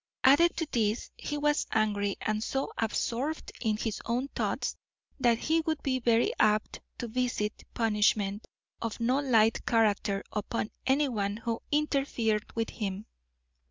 [0.23, 4.75] Added to this, he was angry and so absorbed in his own thoughts
[5.19, 8.47] that he would be very apt to visit punishment
[8.81, 13.05] of no light character upon anyone who interfered with him.